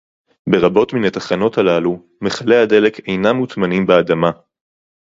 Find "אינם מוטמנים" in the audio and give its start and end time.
3.07-3.85